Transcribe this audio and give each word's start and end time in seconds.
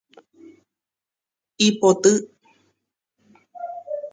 Ipoty. 1.67 2.13